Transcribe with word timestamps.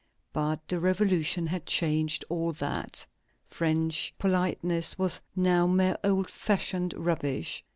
But 0.33 0.67
the 0.67 0.79
Revolution 0.79 1.45
had 1.45 1.67
changed 1.67 2.25
all 2.27 2.53
that. 2.53 3.05
French 3.45 4.11
politeness 4.17 4.97
was 4.97 5.21
now 5.35 5.67
mere 5.67 5.95
old 6.03 6.27
fashioned 6.27 6.95
rubbish. 6.97 7.63